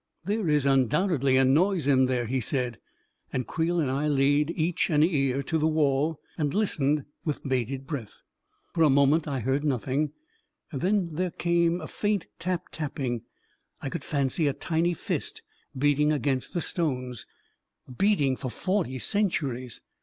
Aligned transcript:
"There 0.25 0.49
is 0.49 0.65
undoubtedly 0.65 1.37
a 1.37 1.45
noise 1.45 1.85
in 1.85 2.07
there," 2.07 2.25
he 2.25 2.41
said, 2.41 2.79
and 3.31 3.45
Creel 3.45 3.79
and 3.79 3.91
I 3.91 4.07
laid 4.07 4.49
each 4.57 4.89
an 4.89 5.03
ear 5.03 5.43
to 5.43 5.59
the 5.59 5.67
wall 5.67 6.19
and 6.39 6.55
listened 6.55 7.05
with 7.23 7.43
bated 7.47 7.85
breath. 7.85 8.23
For 8.73 8.81
a 8.81 8.89
moment 8.89 9.27
I 9.27 9.41
heard 9.41 9.63
nothing; 9.63 10.13
then 10.71 11.13
there 11.13 11.29
came 11.29 11.79
a 11.79 11.87
faint 11.87 12.25
tap 12.39 12.69
tapping— 12.71 13.21
I 13.83 13.89
could 13.89 14.03
fancy 14.03 14.47
a 14.47 14.53
tiny 14.53 14.95
fist 14.95 15.43
beating 15.77 16.11
against 16.11 16.55
the 16.55 16.61
stones— 16.61 17.27
A 17.87 17.93
KING 17.93 17.93
IN 17.93 17.93
BABYLON 18.33 18.37
321 18.37 18.37
beating 18.37 18.37
for 18.37 18.49
forty 18.49 18.97
centuries! 18.97 19.81